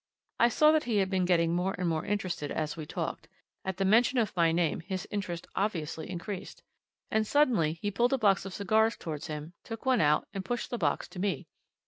I 0.39 0.49
saw 0.49 0.71
that 0.71 0.85
he 0.85 0.97
had 0.97 1.11
been 1.11 1.25
getting 1.25 1.53
more 1.53 1.75
and 1.77 1.87
more 1.87 2.03
interested 2.07 2.49
as 2.49 2.75
we 2.75 2.87
talked 2.87 3.27
at 3.63 3.77
the 3.77 3.85
mention 3.85 4.17
of 4.17 4.35
my 4.35 4.51
name 4.51 4.79
his 4.79 5.07
interest 5.11 5.45
obviously 5.55 6.09
increased. 6.09 6.63
And 7.11 7.27
suddenly 7.27 7.73
he 7.73 7.91
pulled 7.91 8.11
a 8.13 8.17
box 8.17 8.43
of 8.43 8.51
cigars 8.51 8.97
towards 8.97 9.27
him, 9.27 9.53
took 9.63 9.85
one 9.85 10.01
out, 10.01 10.27
and 10.33 10.43
pushed 10.43 10.71
the 10.71 10.79
box 10.79 11.07
to 11.09 11.19
me. 11.19 11.45